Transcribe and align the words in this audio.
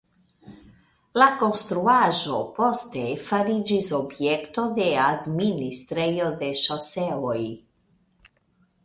La 1.21 1.25
konstruaĵo 1.41 2.39
poste 2.55 3.03
fariĝis 3.25 3.89
objekto 3.97 4.63
de 4.79 4.87
administrejo 5.03 6.31
de 6.41 6.51
ŝoseoj. 6.63 7.39